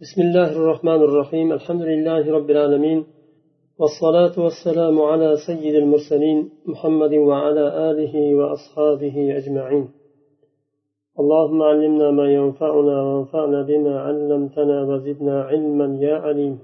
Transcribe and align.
بسم 0.00 0.20
الله 0.22 0.52
الرحمن 0.52 1.00
الرحيم. 1.02 1.52
الحمد 1.52 1.82
لله 1.82 2.32
رب 2.32 2.50
العالمين. 2.50 3.04
والصلاة 3.78 4.44
والسلام 4.44 5.02
على 5.02 5.36
سيد 5.46 5.74
المرسلين 5.74 6.50
محمد 6.66 7.14
وعلى 7.14 7.90
آله 7.90 8.34
وأصحابه 8.34 9.36
أجمعين. 9.36 9.88
اللهم 11.20 11.62
علمنا 11.62 12.10
ما 12.10 12.32
ينفعنا 12.32 13.02
وانفعنا 13.02 13.62
بما 13.62 14.00
علمتنا 14.00 14.82
وزدنا 14.82 15.42
علما 15.42 15.98
يا 16.00 16.14
عليم. 16.14 16.58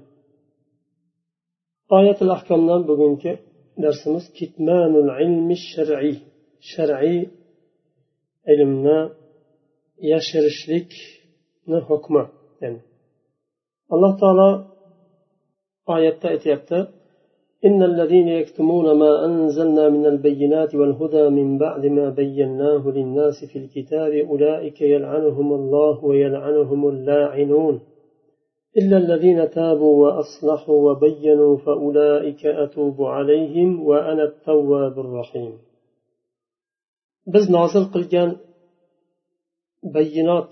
آية 1.93 2.17
الأحكام 2.21 2.83
بقولك 2.85 3.39
درسمس 3.77 4.33
كتمان 4.39 4.95
العلم 4.95 5.51
الشرعي. 5.51 6.15
شرعي 6.59 7.27
علمنا 8.47 9.09
يشرشلك 10.01 10.91
حكمه 11.89 12.29
يعني 12.61 12.94
alloh 13.95 14.13
taolo 14.21 14.49
oyatda 15.93 16.27
aytyapti 16.33 16.79
إن 17.67 17.83
الذين 17.83 18.27
يكتمون 18.27 18.87
ما 19.01 19.25
أنزلنا 19.25 19.89
من 19.89 20.05
البينات 20.05 20.75
والهدى 20.75 21.29
من 21.29 21.57
بعد 21.57 21.85
ما 21.85 22.09
بيناه 22.09 22.83
للناس 22.97 23.45
في 23.45 23.57
الكتاب 23.63 24.11
أولئك 24.31 24.81
يلعنهم 24.81 25.53
الله 25.53 26.05
ويلعنهم 26.05 26.81
اللاعنون. 26.89 27.75
إلا 28.79 28.97
الذين 28.97 29.49
تابوا 29.49 29.95
وأصلحوا 30.03 30.79
وبينوا 30.91 31.57
فأولئك 31.57 32.45
أتوب 32.45 32.97
عليهم 33.15 33.69
وأنا 33.87 34.23
التواب 34.23 34.95
الرحيم. 35.05 35.53
biz 37.33 37.45
nozil 37.49 37.85
qilgan 37.93 38.29
bayinot 39.95 40.51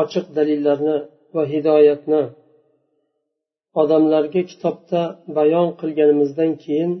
ochiq 0.00 0.26
dalillarni 0.36 0.96
va 1.34 1.42
odamlarga 3.80 4.42
kitobda 4.50 5.00
bayon 5.36 5.68
qilganimizdan 5.80 6.52
keyin 6.64 6.92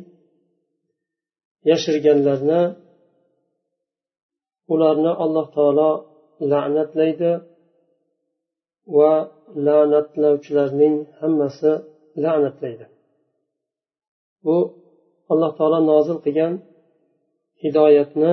yashirganlarni 1.70 2.62
ularni 4.72 5.12
alloh 5.24 5.46
taolo 5.56 5.90
la'natlaydi 6.50 7.32
va 8.96 9.12
la'natlovchilarning 9.66 10.94
hammasi 11.20 11.72
la'natlaydi. 12.24 12.86
Bu 14.44 14.56
alloh 15.32 15.52
taolo 15.58 15.78
nozil 15.92 16.18
qilgan 16.24 16.52
hidoyatni 17.62 18.32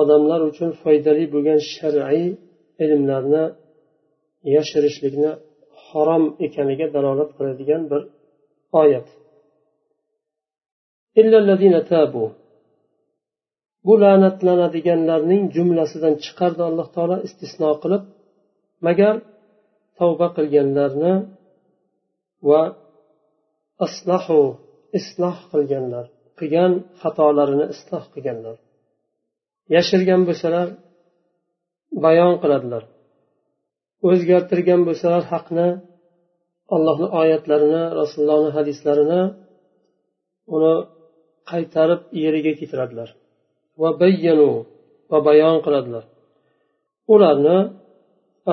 odamlar 0.00 0.40
uchun 0.50 0.70
foydali 0.82 1.24
bo'lgan 1.34 1.60
shar'iy 1.74 2.26
ilmlarni 2.84 3.44
yashirishlikni 4.54 5.32
harom 5.94 6.24
ekaniga 6.46 6.86
dalolat 6.94 7.30
qiladigan 7.36 7.82
bir 7.90 8.02
oyat. 8.82 9.08
Bu 13.86 13.94
la'natlanadiganlarning 14.02 15.42
jumlasidan 15.56 16.14
chiqardi 16.24 16.62
alloh 16.70 16.88
taolo 16.94 17.16
istisno 17.28 17.70
qilib 17.82 18.02
magar 18.86 19.14
tavba 19.98 20.26
qilganlarni 20.36 21.14
va 22.48 22.62
aslahu 23.86 24.40
isloh 24.98 25.36
qilganlar 25.52 26.06
qilgan 26.38 26.72
xatolarini 27.00 27.66
isloh 27.74 28.04
qilganlar. 28.14 28.56
Yashirgan 29.74 30.22
bo'lsalar 30.28 30.68
bayon 32.04 32.34
qiladilar. 32.42 32.82
O'zgartirgan 34.08 34.80
bo'lsalar 34.88 35.22
haqni 35.32 35.68
allohni 36.74 37.06
oyatlarini 37.20 37.82
rasulullohni 38.00 38.50
hadislarini 38.56 39.20
uni 40.54 40.74
qaytarib 41.50 42.02
yeriga 42.22 42.52
keltiradilar. 42.58 43.08
Va 43.80 43.90
bayyanu 44.02 44.50
va 45.10 45.18
bayon 45.28 45.56
qiladilar. 45.66 46.04
Ularni 47.14 47.58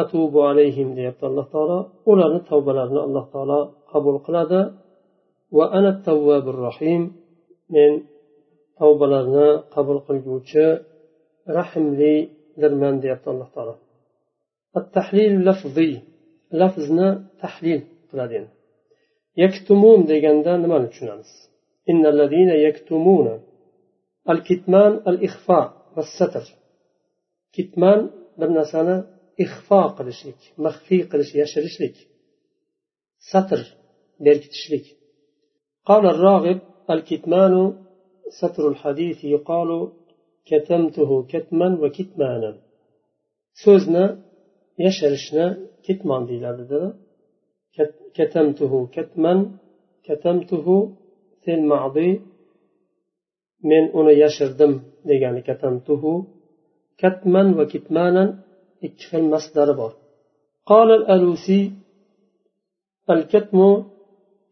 atubu 0.02 0.40
alayhim 0.52 0.90
deyapti 0.98 1.24
alloh 1.30 1.46
taolo. 1.54 1.80
Ularni 2.12 2.40
tavbalarini 2.50 3.02
alloh 3.08 3.26
taolo 3.34 3.60
qabul 3.92 4.18
qiladi. 4.26 4.62
Va 5.58 5.66
ana 5.78 5.92
tavvabur 6.08 6.58
rohim. 6.68 7.02
Men 7.76 7.92
tavbalarni 8.80 9.48
qabul 9.76 10.00
qilguvchi 10.08 10.66
rahmlidirman 11.58 12.96
deyapti 13.04 13.28
alloh 13.34 13.50
taolo. 13.56 13.76
التحليل 14.78 15.32
اللفظي 15.32 16.02
لفظنا 16.52 17.30
تحليل 17.42 17.84
قلدين 18.14 18.48
يكتمون 19.38 20.06
ديجندا 20.06 20.58
نمان 20.58 20.90
تشنانس 20.90 21.52
إن 21.90 22.06
الذين 22.06 22.50
يكتمون 22.50 23.42
الكتمان 24.30 24.92
الإخفاء 24.92 25.82
والستر. 25.98 26.44
كتمان 27.54 28.10
بمنا 28.38 28.64
سنة 28.72 29.06
إخفاء 29.42 29.88
قلشلك 29.88 30.36
مخفي 30.58 31.04
قلش 31.04 31.36
يشرشلك. 31.36 31.96
ستر 33.20 33.78
بيركتشلك. 34.20 34.86
قال 35.86 36.06
الراغب 36.06 36.62
الكتمان 36.90 37.84
ستر 38.42 38.68
الحديث 38.68 39.24
يقال 39.24 39.92
كتمته 40.46 41.24
كتما 41.24 41.80
وكتمانا. 41.82 42.62
سوزنا 43.66 44.31
yashirishni 44.86 45.46
ketmon 45.86 46.22
deyiladi 46.30 46.64
dedi 46.72 46.90
katamtuhu 48.18 48.80
katman 48.96 49.40
katamtuhu 50.08 50.76
fe'l 51.44 51.62
ma'di 51.72 52.10
men 53.70 53.84
uni 54.00 54.14
yashirdim 54.24 54.74
degani 55.10 55.42
katamtuhu 55.50 56.12
katman 57.02 57.48
va 57.58 57.66
kitmanan 57.74 58.30
ikki 58.86 59.04
xil 59.10 59.26
masdari 59.34 59.76
bor 59.82 59.92
قال 60.72 60.90
الألوسي 61.00 61.62
الكتم 63.10 63.60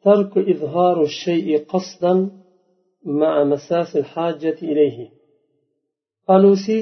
ترك 0.03 0.33
إظهار 0.53 0.97
الشيء 1.09 1.65
قصدا 1.71 2.13
مع 3.21 3.43
مساس 3.43 3.95
الحاجة 3.95 4.57
إليه 4.71 5.09
ألوسي 6.29 6.79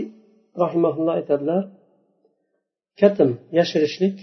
رحمه 0.63 0.93
الله 0.99 1.19
تعالى 1.19 1.71
katim 3.01 3.29
yashirishlik 3.59 4.17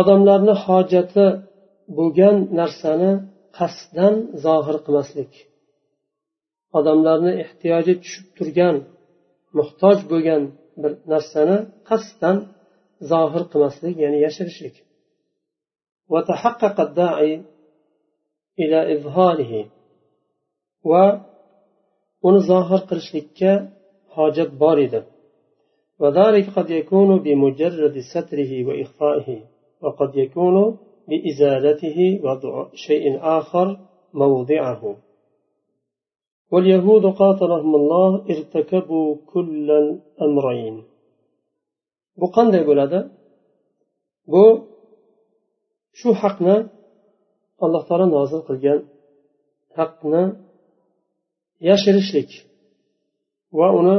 odamlarni 0.00 0.54
hojati 0.64 1.26
bo'lgan 1.98 2.36
narsani 2.60 3.10
qasddan 3.58 4.14
zohir 4.44 4.76
qilmaslik 4.84 5.32
odamlarni 6.78 7.32
ehtiyoji 7.44 7.94
tushib 8.02 8.26
turgan 8.36 8.76
muhtoj 9.58 9.98
bo'lgan 10.10 10.42
bir 10.82 10.92
narsani 11.12 11.56
qasddan 11.88 12.36
zohir 13.10 13.42
qilmaslik 13.52 13.94
ya'ni 14.04 14.18
yashirishlik. 14.26 14.74
Va 20.90 21.04
uni 22.28 22.40
zohir 22.50 22.80
qilishlikka 22.88 23.52
hojat 24.16 24.50
bor 24.62 24.76
edi. 24.86 25.00
وذلك 26.04 26.46
قد 26.56 26.70
يكون 26.70 27.10
بمجرد 27.24 27.94
ستره 28.12 28.52
وإخفائه 28.66 29.28
وقد 29.82 30.10
يكون 30.16 30.56
بإزالته 31.08 31.98
وضع 32.24 32.54
شيء 32.86 33.04
آخر 33.38 33.66
موضعه. 34.14 34.82
واليهود 36.52 37.04
قاتلهم 37.06 37.74
الله 37.80 38.10
ارتكبوا 38.32 39.16
كل 39.32 39.70
الأمرين. 39.70 40.76
bu 42.20 42.26
qanday 42.36 42.62
bo'ladi 42.70 42.98
bu 44.32 44.44
shu 46.00 46.08
haqni 46.22 46.56
alloh 47.64 47.82
taolo 47.88 48.06
nozil 48.16 48.40
qilgan 48.48 48.78
haqni 49.78 50.22
yashirishlik 51.68 52.30
va 53.58 53.68
uni 53.80 53.96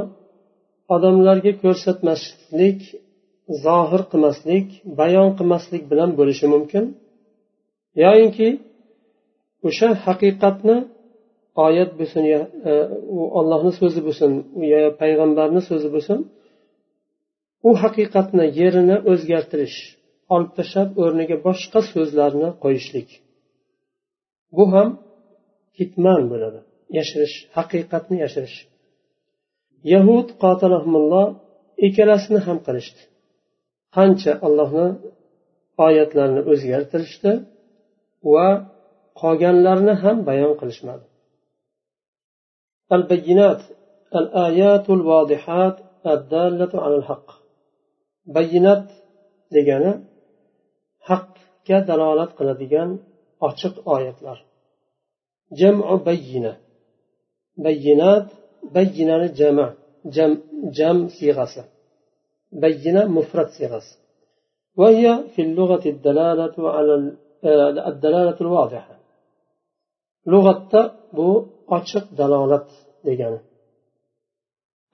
odamlarga 0.93 1.51
ko'rsatmaslik 1.63 2.79
zohir 3.65 4.01
qilmaslik 4.11 4.67
bayon 4.99 5.29
qilmaslik 5.37 5.83
bilan 5.91 6.09
bo'lishi 6.19 6.47
mumkin. 6.53 6.83
Yoyinki 8.03 8.47
o'sha 9.67 9.89
haqiqatni 10.05 10.77
oyat 11.65 11.91
bo'lsin 11.99 12.23
e, 12.31 12.37
u 13.17 13.19
ollohni 13.39 13.71
so'zi 13.79 13.99
bo'lsin 14.07 14.31
yo 14.71 14.79
payg'ambarni 15.01 15.61
so'zi 15.69 15.89
bo'lsin 15.95 16.19
u 17.67 17.69
haqiqatni 17.83 18.45
yerini 18.59 18.97
o'zgartirish 19.11 19.77
olib 20.35 20.51
tashlab 20.57 20.89
o'rniga 21.03 21.37
boshqa 21.47 21.79
so'zlarni 21.93 22.49
qo'yishlik. 22.63 23.09
Bu 24.55 24.63
ham 24.73 24.89
kitman 25.77 26.21
bo'ladi. 26.31 26.59
Yashirish 26.97 27.35
haqiqatni 27.57 28.17
yashirish. 28.25 28.57
yahud 29.93 30.27
qotilahmulloh 30.43 31.27
ikkalasini 31.85 32.39
ham 32.47 32.57
qilishdi. 32.67 33.01
Qancha 33.95 34.31
allohni 34.47 34.87
oyatlarini 35.87 36.41
o'zgartirishdi 36.51 37.31
va 38.33 38.47
qolganlarni 39.21 39.93
ham 40.03 40.17
bayon 40.29 40.53
qilishmadi. 40.59 41.05
Al 42.95 43.03
bayinat 43.11 43.61
al 44.19 44.27
ayatul 44.47 45.03
vodihat 45.11 45.75
addallatu 46.13 46.77
alal 46.85 47.05
haq 47.09 47.25
bayinat 48.35 48.85
degani 49.55 49.91
haqqa 51.09 51.77
dalolat 51.89 52.31
qiladigan 52.37 52.89
ochiq 53.47 53.75
oyatlar. 53.95 54.37
Jamu 55.59 55.95
bayyina. 56.07 56.53
Bayinat 57.65 58.27
بينة 58.73 59.27
جمع 59.27 59.73
جم 60.05 60.37
جم 60.77 61.07
صيغة 61.07 61.65
بينة 62.51 63.05
مفرد 63.05 63.47
صيغة 63.47 63.81
وهي 64.77 65.23
في 65.35 65.41
اللغة 65.41 65.89
الدلالة 65.89 66.69
على 66.69 67.17
آه، 67.43 67.87
الدلالة 67.87 68.41
الواضحة. 68.41 68.99
لغة 70.27 70.95
بو 71.13 71.45
أشق 71.69 72.07
دلالة 72.11 72.65
ديجانة 73.03 73.41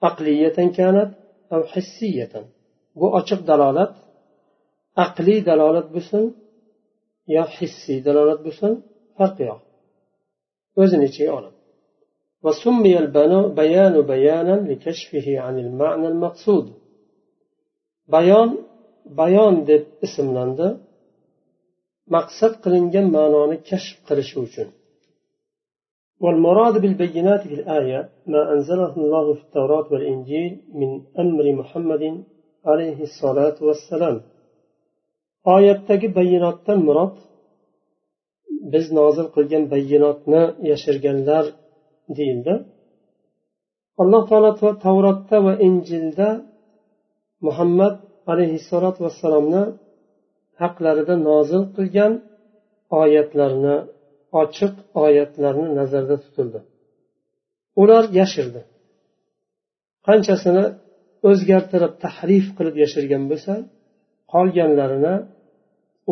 عقلية 0.02 0.48
كانت 0.48 1.14
أو 1.52 1.62
حسية. 1.62 2.46
بو 2.94 3.18
أشق 3.18 3.40
دلالة 3.40 3.94
aqliy 4.96 5.40
dalolat 5.48 5.88
بسن 5.94 6.24
يا 7.34 7.44
hissiy 7.56 7.98
dalolat 8.06 8.40
بسن 8.46 8.72
farqi 9.16 9.42
yo'q 9.50 9.60
o'zini 10.80 11.04
ichiga 11.10 11.32
oladi 11.38 11.58
وسمي 12.44 12.94
البيان 13.04 13.94
بيانا 14.12 14.56
لكشفه 14.68 15.26
عن 15.44 15.54
المعنى 15.64 16.06
المقصود. 16.12 16.66
بيان 18.14 18.50
bayon 19.20 19.54
deb 19.68 19.84
ismlandi 20.06 20.68
maqsad 22.14 22.52
qilingan 22.64 23.06
ma'noni 23.16 23.56
kashf 23.68 23.96
qilishi 24.08 24.36
uchun 24.46 24.68
والمراد 26.24 26.74
بالبينات 26.82 27.42
في 27.50 27.54
الآية 27.60 28.00
ما 28.32 28.42
أنزله 28.54 28.92
الله 29.02 29.26
في 29.36 29.42
التوراة 29.46 29.86
والإنجيل 29.92 30.52
من 30.80 30.90
أمر 31.22 31.44
محمد 31.60 32.02
عليه 32.70 32.98
الصلاة 33.08 33.58
والسلام. 33.68 34.16
oyatdagi 35.54 36.08
bayinotdan 36.18 36.78
murod 36.88 37.14
biz 38.72 38.86
nozil 38.98 39.26
qilgan 39.34 39.64
bayinotni 39.72 40.42
yashirganlar 40.70 41.44
deyildi. 42.16 42.54
Alloh 44.02 44.22
taolo 44.30 44.50
tavrotda 44.86 45.36
va 45.46 45.52
injilda 45.66 46.28
muhammad 47.46 47.94
alayhissalotu 48.32 49.00
vassalomni 49.06 49.62
haqlarida 50.62 51.14
nozil 51.28 51.62
qilgan 51.76 52.12
oyatlarni 53.02 53.76
ochiq 54.42 54.74
oyatlarni 55.04 55.68
nazarda 55.78 56.16
tutildi. 56.24 56.60
Ular 57.82 58.04
yashirdi. 58.20 58.60
Qanchasini 60.06 60.64
o'zgartirib 61.28 61.92
tahrif 62.04 62.46
qilib 62.56 62.76
yashirgan 62.84 63.24
bo'lsa 63.30 63.54
qolganlarini 64.32 65.14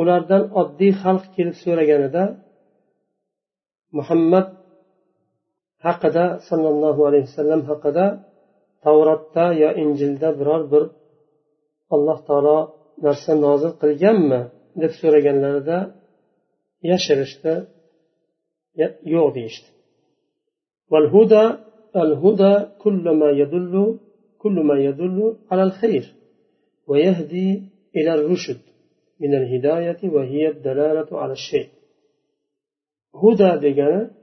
ulardan 0.01 0.43
oddiy 0.61 0.93
xalq 1.03 1.25
kelib 1.37 1.57
so'raganida 1.65 2.23
muhammad 3.99 4.47
haqida 5.87 6.25
sollallohu 6.49 7.01
alayhi 7.09 7.27
vasallam 7.31 7.63
haqida 7.71 8.05
tavrotda 8.85 9.45
yo 9.63 9.71
injilda 9.83 10.29
biror 10.39 10.63
bir 10.73 10.85
alloh 11.95 12.19
taolo 12.29 12.59
narsa 13.07 13.33
nozil 13.47 13.73
qilganmi 13.83 14.41
deb 14.83 14.93
so'raganlarida 15.01 15.79
yashirishdi 16.91 17.55
yo'q 19.15 19.29
deyishdi 19.39 19.71
والهدى 20.93 21.45
الهدى 22.03 22.55
كل 22.85 23.05
ما 23.21 23.31
يدل 23.43 23.75
كل 24.43 24.57
ما 24.69 24.77
يدل 24.89 25.19
على 25.51 25.63
الخير 25.69 26.05
ويهدي 26.89 27.49
إلى 27.97 28.11
الرشد 28.15 28.61
من 29.23 29.33
الهداية 29.41 30.01
وهي 30.15 30.49
الدلالة 30.55 31.11
على 31.23 31.33
الشيء 31.33 31.69
هدى 33.23 33.51
degani 33.65 34.20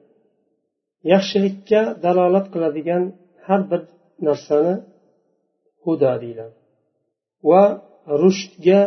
yaxshilikka 1.13 1.81
dalolat 2.05 2.47
qiladigan 2.55 3.03
har 3.47 3.61
bir 3.71 3.83
narsani 4.27 4.75
huda 5.85 6.13
deyiladi 6.23 6.57
va 7.51 7.63
rushdga 8.23 8.81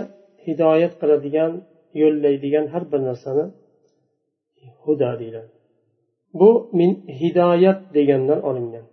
hidoyat 0.46 0.94
qiladigan 1.02 1.52
yo'llaydigan 2.02 2.66
har 2.74 2.84
bir 2.92 3.02
narsani 3.10 3.46
huda 4.86 5.12
deyiladi 5.22 5.52
bu 6.40 6.50
min 6.80 6.92
hidoyat 7.20 7.80
degandan 7.96 8.40
olingan 8.50 8.86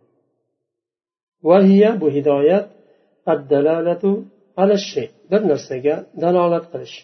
vahiya 1.49 1.91
bu 2.01 2.07
hidoyat 2.17 2.67
addalalatu 3.33 4.11
ala 4.63 4.77
shay 4.91 5.09
bir 5.31 5.41
narsaga 5.51 5.95
dalolat 6.23 6.67
qilish 6.75 6.97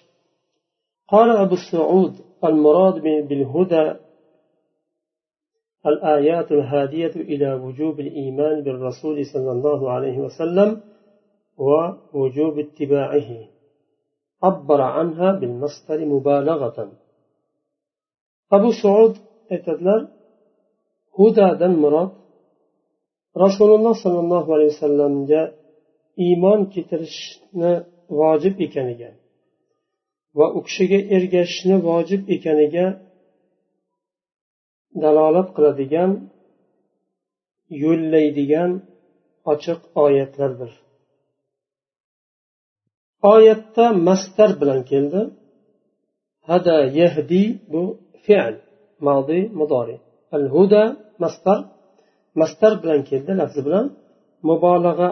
قال 1.13 1.29
أبو 1.45 1.55
السعود 1.61 2.15
المراد 2.49 2.97
بالهدى 3.29 3.85
الآيات 5.88 6.52
الهادية 6.52 7.16
إلى 7.16 7.54
وجوب 7.54 8.00
الإيمان 8.00 8.64
بالرسول 8.64 9.26
صلى 9.26 9.52
الله 9.52 9.92
عليه 9.92 10.18
وسلم 10.20 10.82
ووجوب 11.58 12.60
اتباعه. 12.60 13.30
عبر 14.44 14.82
عنها 14.82 15.32
بالمصدر 15.40 16.06
مبالغة. 16.06 16.92
أبو 18.54 18.72
سعود 18.84 19.16
اتدلر 19.52 20.08
هدى 21.20 21.48
دمرت 21.60 22.12
رسول 23.38 23.76
الله 23.76 23.94
صلى 24.04 24.20
الله 24.20 24.54
عليه 24.54 24.66
وسلم 24.66 25.26
جاء 25.26 25.54
إيمان 26.20 26.66
كترشنا 26.66 27.86
واجب 28.10 28.62
إكانيا 28.62 29.16
وأكشغ 30.36 30.92
إرجشنا 31.16 31.76
واجب 31.86 32.22
إكانيا 32.30 33.13
dalolat 35.02 35.48
qiladigan 35.56 36.12
yo'llaydigan 37.84 38.72
ochiq 39.52 39.82
oyatlardir. 40.04 40.72
Oyatda 43.34 43.86
mastar 44.08 44.52
bilan 44.62 44.82
keldi. 44.92 45.22
Hada 46.50 46.78
yahdi 47.00 47.44
bu 47.72 47.84
fe'l 48.26 48.56
modi 49.08 49.40
mudori. 49.60 49.98
Al 50.36 50.46
huda 50.56 50.84
mastar 51.24 51.60
mastar 52.42 52.74
bilan 52.84 53.02
keldi 53.10 53.32
lafzi 53.42 53.62
bilan 53.68 53.86
mubolag'a 54.50 55.10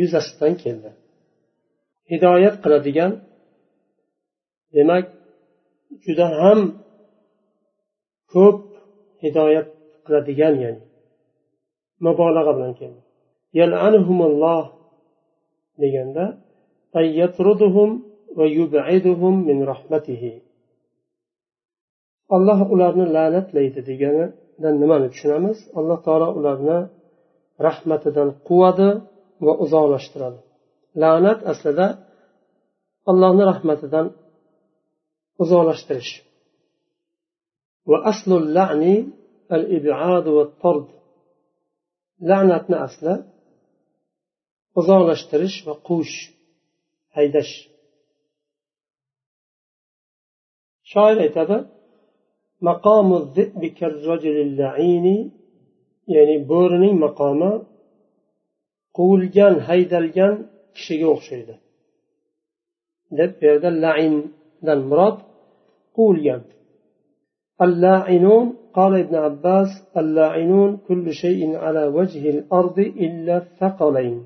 yuzasidan 0.00 0.54
keldi. 0.62 0.90
Hidoyat 2.10 2.56
qiladigan 2.64 3.12
demak 4.76 5.04
juda 6.04 6.26
ham 6.40 6.60
ko'p 8.32 8.58
hidoyat 9.22 9.68
qiladigan 10.04 10.54
ya'ni 10.64 10.82
mubolag'a 12.06 12.52
bilan 12.56 12.72
keldi. 12.80 13.00
Deganda 15.82 16.24
alloh 22.36 22.60
ularni 22.74 23.06
la'natlaydi 23.16 23.80
deganidan 23.90 24.74
nimani 24.82 25.06
tushunamiz? 25.12 25.58
Alloh 25.78 25.98
taolo 26.06 26.28
ularni 26.38 26.78
rahmatidan 27.66 28.28
quvadi 28.48 28.88
va 29.46 29.52
uzoqlashtiradi. 29.64 30.38
La'nat 31.02 31.40
aslida 31.52 31.86
allohni 33.10 33.44
rahmatidan 33.52 34.06
uzoqlashtirish. 35.42 36.12
وأصل 37.90 38.30
اللعن 38.42 38.84
الإبعاد 39.52 40.26
والطرد 40.36 40.88
la'natni 42.28 42.76
asli 42.86 43.14
uzoqlashtirish 44.78 45.58
va 45.66 45.74
quvish 45.88 46.16
haydash 47.16 47.52
shoir 50.90 51.16
aytadi 51.26 51.58
ya'ni 56.14 56.36
bo'rining 56.52 56.94
maqomi 57.06 57.52
quvilgan 58.96 59.54
haydalgan 59.68 60.34
kishiga 60.76 61.08
o'xshaydi 61.14 61.54
deb 63.18 63.30
bu 63.38 63.42
yerda 63.48 63.70
laindan 63.84 64.80
murod 64.90 65.16
quvilgan 65.96 66.42
اللاعنون 67.61 68.45
قال 68.73 68.93
ابن 68.99 69.15
عباس 69.15 69.69
اللاعنون 69.97 70.77
كل 70.87 71.05
شيء 71.13 71.41
على 71.63 71.83
وجه 71.97 72.29
الأرض 72.29 72.77
إلا 72.79 73.37
الثقلين 73.37 74.17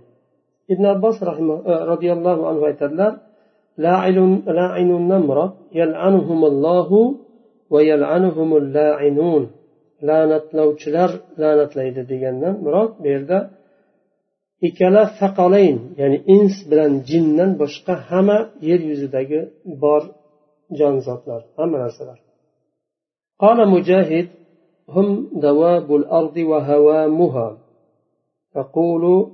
ibn 0.73 0.83
abbos 0.95 1.17
roziyallohu 1.91 2.43
anhu 2.51 2.63
aytadilar 2.69 3.13
la'inundan 3.85 5.21
murod 5.29 5.53
yal'anuhumullohu 5.79 6.99
va 7.73 7.79
yal'anuhumul 7.91 8.67
la'inun 8.77 9.43
la'natlovchilar 10.07 11.11
la'natlaydi 11.41 12.01
degandan 12.11 12.53
murod 12.65 12.91
bu 13.01 13.07
yerda 13.13 13.39
ikkala 14.67 15.03
faqolayn 15.19 15.77
ya'ni 16.01 16.17
ins 16.35 16.55
bilan 16.69 16.91
jindan 17.09 17.51
boshqa 17.61 17.93
hamma 18.09 18.39
yer 18.69 18.79
yuzidagi 18.89 19.39
bor 19.83 20.03
jonzotlar 20.79 21.41
hamma 21.59 21.77
narsalar 21.83 22.17
قال 23.38 23.68
مجاهد 23.68 24.28
هم 24.88 25.40
دواب 25.40 25.94
الأرض 25.94 26.36
وهوامها. 26.36 27.58
يقول 28.56 29.32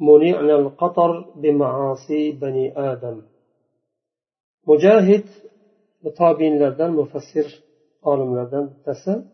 منعنا 0.00 0.54
القطر 0.54 1.30
بمعاصي 1.36 2.32
بني 2.32 2.78
آدم. 2.78 3.22
مجاهد 4.68 5.24
بطابين 6.04 6.62
لدن 6.62 6.90
مفسر 6.90 7.62
عالم 8.06 8.38
لدن 8.38 8.70
تسا 8.84 9.24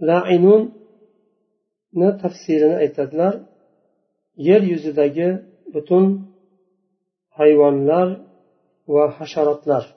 لاعنون 0.00 0.72
نا 1.92 2.10
تفسيرنا 2.10 2.82
يل 2.82 3.46
yer 4.38 4.62
yuzidagi 4.62 5.28
حيوان 7.30 7.86
لار 7.86 8.26
va 8.88 9.66
لار 9.66 9.95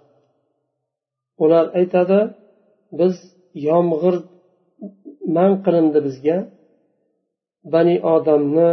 ular 1.44 1.66
aytadi 1.80 2.20
biz 3.00 3.16
yomg'ir 3.68 4.16
man 5.36 5.52
qilindi 5.66 6.00
bizga 6.08 6.38
bani 7.74 7.96
odamni 8.16 8.70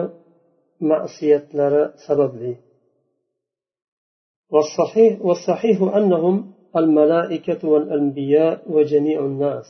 ma'siyatlari 0.90 1.82
sababli. 2.06 2.52
والصحيح, 4.54 5.12
والصحيح 5.26 5.78
أنهم 5.98 6.52
الملائكة 6.76 7.68
والأنبياء 7.68 8.72
وجميع 8.74 9.18
الناس 9.20 9.66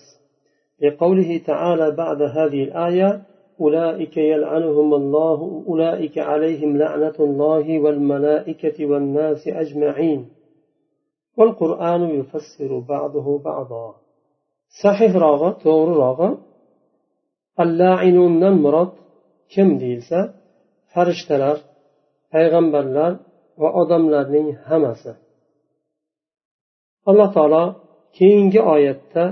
لقوله 0.82 1.30
تعالى 1.38 1.90
بعد 1.90 2.22
هذه 2.22 2.62
الآية 2.62 3.22
أولئك 3.60 4.16
يلعنهم 4.16 4.94
الله 4.94 5.64
أولئك 5.68 6.18
عليهم 6.18 6.76
لعنة 6.76 7.14
الله 7.20 7.78
والملائكة 7.78 8.86
والناس 8.86 9.48
أجمعين 9.48 10.28
والقرآن 11.38 12.01
يفسر 12.19 12.71
بعضه 12.93 13.27
بعضا 13.47 13.88
صحيح 14.83 15.11
راغة 15.25 15.50
توغر 15.63 15.89
راغة 16.03 16.29
اللاعنون 17.63 18.43
المراد 18.43 18.91
kim 19.55 19.69
deyilsa 19.81 20.19
farishtalar 20.93 21.57
payg'ambarlar 22.33 23.11
va 23.61 23.69
odamlarning 23.81 24.47
hammasi 24.67 25.11
alloh 27.09 27.29
taolo 27.38 27.63
keyingi 28.17 28.61
oyatda 28.75 29.23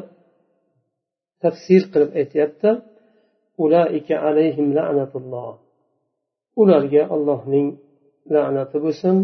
tafsir 1.44 1.82
qilib 1.92 2.12
aytyapti 2.22 2.70
ularga 6.62 7.02
allohning 7.16 7.68
la'nati 8.34 8.78
bo'lsin 8.86 9.16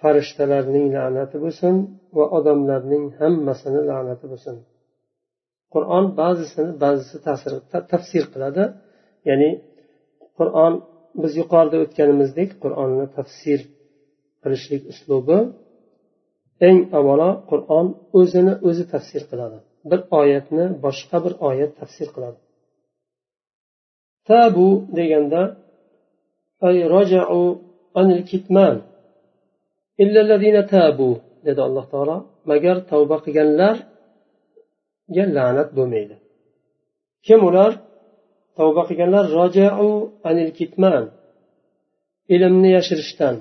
farishtalarning 0.00 0.86
la'nati 0.96 1.36
bo'lsin 1.44 1.74
va 2.16 2.24
odamlarning 2.38 3.04
hammasini 3.20 3.80
la'nati 3.90 4.26
bo'lsin. 4.32 4.56
Qur'on 5.74 6.04
ba'zisini 6.20 6.70
ba'zisi 6.84 7.16
ta'sir 7.26 7.52
tafsir 7.92 8.24
qiladi. 8.32 8.64
Ya'ni 9.28 9.50
qur'on 10.38 10.72
biz 11.22 11.32
yuqorida 11.40 11.76
o'tganimizdek 11.84 12.50
qur'onni 12.62 13.06
tafsir 13.16 13.60
qilishlik 14.42 14.82
uslubi 14.92 15.38
eng 16.68 16.78
avvalo 16.98 17.30
qur'on 17.50 17.86
o'zini 18.20 18.54
o'zi 18.68 18.84
tafsir 18.92 19.22
qiladi. 19.30 19.58
Bir 19.90 20.00
oyatni 20.20 20.64
boshqa 20.84 21.18
bir 21.24 21.34
oyat 21.48 21.72
tafsir 21.80 22.08
qiladi. 22.14 22.38
Tabu 24.28 24.68
deganda 24.98 25.42
ay 26.68 26.76
rojau 26.94 27.42
anil 28.00 28.22
kitman. 28.30 28.74
tabu 30.74 31.10
dedi 31.46 31.60
alloh 31.66 31.84
taolo. 31.92 32.16
Magar 32.50 32.76
tavba 32.90 33.16
qilganlarga 33.24 35.24
la'nat 35.36 35.68
bo'lmaydi. 35.76 36.16
Kim 37.26 37.40
ular? 37.48 37.72
Tavba 38.58 38.82
qilganlar 38.88 39.24
rojau 39.38 39.88
anil 40.28 40.50
kitman 40.58 41.04
ilmni 42.34 42.70
yashirishdan 42.78 43.34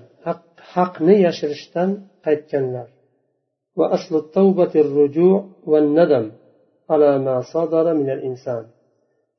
haqni 0.73 1.15
yashirishdan 1.27 1.89
qaytganlar. 2.25 2.87
Va 3.77 3.85
aslu 3.97 4.17
tavbati 4.35 4.79
ruju 4.95 5.31
va 5.71 5.79
nadam 5.97 6.25
ala 6.93 7.11
ma 7.25 7.35
sadara 7.51 7.91
minal 8.01 8.21
inson 8.29 8.63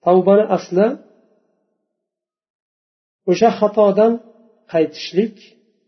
tavbani 0.04 0.44
asli 0.56 0.86
o'sha 3.30 3.50
xatodan 3.60 4.12
qaytishlik 4.72 5.36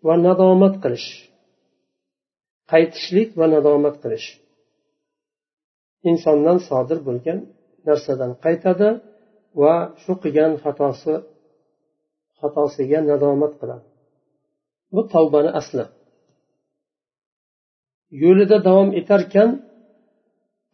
va 0.06 0.14
nadomat 0.26 0.74
qilish. 0.82 1.08
Qaytishlik 2.72 3.30
va 3.38 3.46
nadomat 3.54 3.96
qilish. 4.02 4.28
Insondan 6.10 6.58
sodir 6.68 6.98
bo'lgan 7.08 7.38
narsadan 7.88 8.32
qaytadi 8.44 8.88
va 9.60 9.74
shu 10.02 10.12
qilgan 10.22 10.52
xatosi 10.64 11.14
xatosiga 12.40 12.98
nadomat 13.10 13.52
qiladi. 13.60 13.86
Bu 14.94 15.00
tavbani 15.14 15.50
asli. 15.60 15.84
Yo'lida 18.22 18.58
davom 18.68 18.90
etarkan 19.00 19.50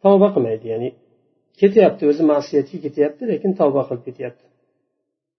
tavba 0.03 0.27
qilmaydi 0.35 0.65
ya'ni 0.73 0.89
ketyapti 1.59 2.03
o'zi 2.11 2.23
ma'siyatga 2.31 2.77
ketyapti 2.85 3.23
lekin 3.31 3.51
tavba 3.59 3.81
qilib 3.87 4.03
ketyapti. 4.07 4.45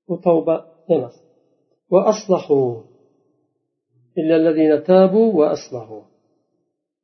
Bu 0.08 0.14
tavba 0.26 0.54
emas. 0.94 1.16
Va 1.92 2.00
aslahu 2.12 2.56
إلا 4.18 4.36
الذين 4.36 4.84
تابوا 4.84 5.32
وأصلحوا. 5.34 6.02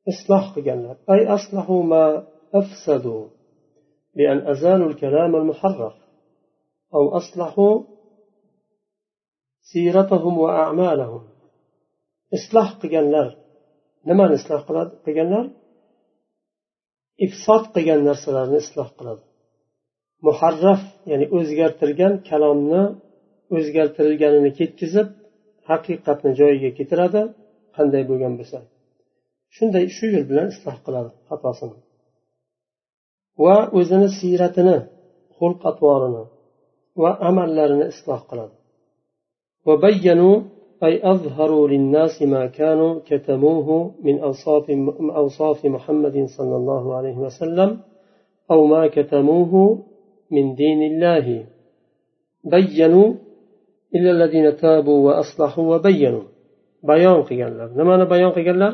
إصلاح 0.09 0.55
قيلنا 0.55 0.97
أي 1.09 1.27
أصلحوا 1.27 1.83
ما 1.83 2.27
أفسدوا 2.53 3.27
بأن 4.15 4.47
أزالوا 4.47 4.89
الكلام 4.89 5.35
المحرف 5.35 5.93
أو 6.93 7.17
أصلحوا 7.17 7.83
سيرتهم 9.61 10.37
وأعمالهم. 10.37 11.23
إصلاح 12.33 12.73
قيلنا 12.73 13.35
لما 14.05 14.27
نصلح 14.27 14.61
قيلنا 15.05 15.51
إفساد 17.23 17.73
قيلنا 17.75 18.13
سلام 18.25 18.55
إصلاح 18.55 18.87
قيلنا 18.89 19.19
محرف 20.23 20.79
يعني 21.07 21.25
أزجر 21.41 21.69
ترجم 21.69 22.17
كلامنا 22.29 22.99
أزجر 23.53 23.87
ترجم 23.87 24.45
haqiqatni 25.68 26.30
joyiga 26.40 26.70
keltiradi 26.78 27.22
qanday 27.76 28.02
bo'lgan 28.10 28.32
bo'lsa 28.40 28.58
shunday 29.56 29.84
shu 29.96 30.06
yo'l 30.14 30.24
bilan 30.30 30.46
isloh 30.54 30.76
qiladi 30.86 31.10
xatosini 31.28 31.78
va 33.44 33.56
o'zini 33.78 34.08
siyratini 34.18 34.78
xulq 35.38 35.60
atvorini 35.70 36.24
va 37.02 37.10
amallarini 37.28 37.86
isloh 37.92 38.20
qiladi 38.30 38.56
أي 40.86 40.94
أظهروا 41.12 41.68
للناس 41.68 42.22
ما 42.22 42.46
كانوا 42.46 43.00
كتموه 43.08 43.94
من 44.02 44.18
أوصاف, 44.18 44.70
أوصاف 45.20 45.64
محمد 45.64 46.26
صلى 46.36 46.56
الله 46.56 46.96
عليه 46.96 47.16
وسلم 47.18 47.80
أو 48.50 48.66
ما 48.66 48.86
كتموه 48.86 49.84
من 50.30 50.54
دين 50.54 50.82
الله 50.82 51.46
بينوا 52.44 53.14
bayon 56.89 57.19
qilganlar. 57.27 57.67
Nimani 57.79 58.05
bayon 58.13 58.31
qilganlar? 58.37 58.73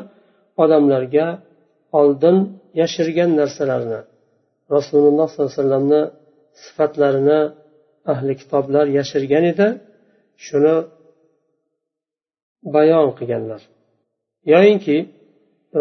Odamlarga 0.62 1.26
oldin 2.00 2.36
yashirgan 2.80 3.30
narsalarni 3.40 4.00
rasululloh 4.76 5.26
sollallohu 5.30 5.52
alayhi 5.52 5.60
vasallamni 5.60 6.02
sifatlarini 6.62 7.40
ahli 8.12 8.32
kitoblar 8.40 8.86
yashirgan 8.98 9.44
edi. 9.52 9.68
Shuni 10.46 10.74
bayon 12.76 13.08
qilganlar. 13.18 13.60
Yoyinki 14.52 14.96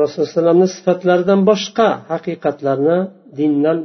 rasululloh 0.01 0.53
alayhi 0.55 0.73
sifatlaridan 0.77 1.41
boshqa 1.49 1.89
haqiqatlarni 2.11 2.99
dindan 3.39 3.77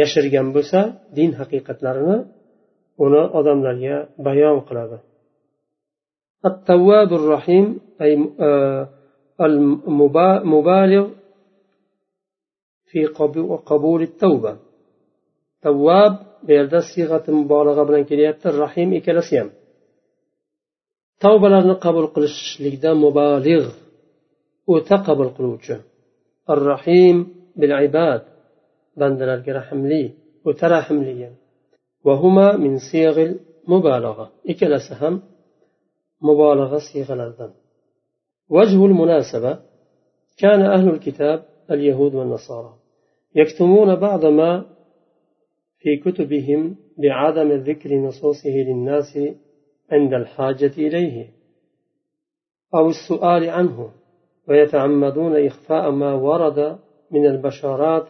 yashirgan 0.00 0.46
bo'lsa 0.56 0.80
din 1.16 1.30
haqiqatlarini 1.40 2.16
uni 3.04 3.22
odamlarga 3.38 3.96
bayon 4.26 4.60
qiladi 4.68 4.98
التواب 6.50 7.10
الرحيم 7.20 7.66
أي 8.02 8.12
المبالغ 9.40 11.04
في 12.90 13.00
قبول 13.70 14.02
التوبة 14.02 14.52
تواب 15.62 16.14
siyg'ati 16.92 17.30
mubolag'a 17.38 17.82
bilan 17.88 18.04
kelyapti 18.10 18.48
rahim 18.62 18.88
ikkalasi 18.98 19.34
ham 19.40 19.48
tavbalarni 21.22 21.74
qabul 21.84 22.08
qilishlikda 22.14 22.90
mubolig' 23.04 23.74
o'ta 24.74 24.96
qabul 25.06 25.30
qiluvchi 25.36 25.76
ar 26.52 26.60
rahim 26.72 27.16
bil 27.60 27.72
ibad 27.88 28.22
bandalarga 29.00 29.52
rahmli 29.60 30.02
o'ta 30.48 30.66
rahmli 30.76 31.14
وهما 32.06 32.56
من 32.56 32.78
صيغ 32.90 33.16
المبالغة. 33.68 34.26
ikkalasi 34.50 34.94
ham 35.00 35.14
mubolag'a 36.26 36.80
siyg'alaridan 36.88 37.50
وجه 38.48 38.86
المناسبة 38.86 39.58
كان 40.38 40.60
أهل 40.60 40.88
الكتاب 40.88 41.44
اليهود 41.70 42.14
والنصارى 42.14 42.74
يكتمون 43.34 43.94
بعض 43.94 44.24
ما 44.24 44.64
في 45.78 45.96
كتبهم 45.96 46.76
بعدم 46.98 47.52
ذكر 47.52 47.94
نصوصه 47.94 48.50
للناس 48.50 49.18
عند 49.92 50.12
الحاجة 50.14 50.72
إليه 50.78 51.32
أو 52.74 52.88
السؤال 52.88 53.50
عنه 53.50 53.90
ويتعمدون 54.48 55.46
إخفاء 55.46 55.90
ما 55.90 56.14
ورد 56.14 56.78
من 57.10 57.26
البشارات 57.26 58.06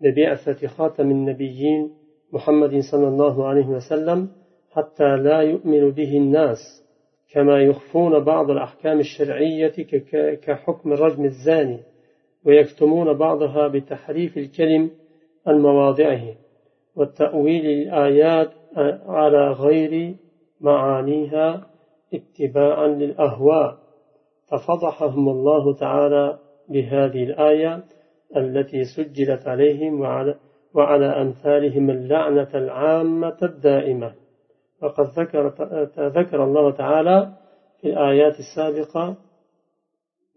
ببعثة 0.00 0.66
خاتم 0.66 1.10
النبيين 1.10 2.01
محمد 2.32 2.80
صلى 2.92 3.08
الله 3.08 3.46
عليه 3.48 3.66
وسلم 3.66 4.28
حتى 4.70 5.16
لا 5.16 5.40
يؤمن 5.40 5.90
به 5.90 6.16
الناس 6.16 6.58
كما 7.32 7.62
يخفون 7.62 8.24
بعض 8.24 8.50
الأحكام 8.50 9.00
الشرعية 9.00 9.72
كحكم 10.42 10.92
الرجم 10.92 11.24
الزاني 11.24 11.78
ويكتمون 12.46 13.12
بعضها 13.18 13.68
بتحريف 13.68 14.38
الكلم 14.38 14.90
عن 15.46 15.60
مواضعه 15.60 16.22
والتأويل 16.96 17.66
الآيات 17.66 18.50
على 19.06 19.50
غير 19.52 20.14
معانيها 20.60 21.66
اتباعا 22.14 22.86
للأهواء. 22.88 23.78
ففضحهم 24.50 25.28
الله 25.28 25.74
تعالى 25.74 26.38
بهذه 26.68 27.24
الآية 27.24 27.84
التي 28.36 28.84
سجلت 28.96 29.46
عليهم 29.46 30.00
وعلى, 30.00 30.34
وعلى 30.74 31.06
أمثالهم 31.22 31.90
اللعنة 31.90 32.52
العامة 32.54 33.38
الدائمة. 33.42 34.12
وقد 34.82 35.06
ذكر, 35.18 35.48
ذكر 36.18 36.44
الله 36.44 36.70
تعالى 36.70 37.32
في 37.80 37.86
الآيات 37.88 38.36
السابقة 38.38 39.16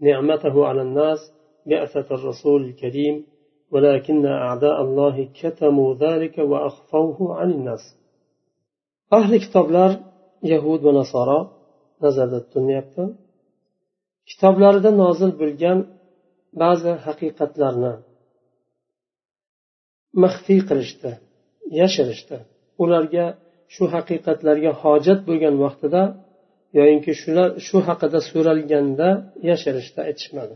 نعمته 0.01 0.65
على 0.65 0.81
الناس 0.81 1.19
بعثة 1.65 2.15
الرسول 2.15 2.61
الكريم 2.63 3.25
ولكن 3.71 4.25
أعداء 4.25 4.81
الله 4.81 5.29
كتموا 5.41 5.95
ذلك 5.95 6.37
وأخفوه 6.37 7.35
عن 7.35 7.51
الناس. 7.51 7.83
أهل 9.13 9.39
كتابلار 9.39 9.91
يهود 10.43 10.85
ونصارى 10.85 11.55
nazarda 12.03 12.39
tutilyapti 12.45 13.03
kitoblarida 14.29 14.91
nozil 15.03 15.31
bo'lgan 15.41 15.77
ba'zi 16.61 16.91
haqiqatlarni 17.05 17.93
maxfiy 20.23 20.61
qilishdi 20.69 21.11
yashirishdi. 21.81 22.37
Ularga 22.83 23.25
shu 23.73 23.83
haqiqatlarga 23.93 24.71
hojat 24.81 25.19
bo'lgan 25.27 25.55
vaqtida 25.65 26.03
yoyinki 26.77 27.11
shular 27.21 27.49
shu 27.67 27.77
haqida 27.87 28.19
so'ralganda 28.29 29.09
yashirishdi 29.49 29.99
aytishmadi. 30.07 30.55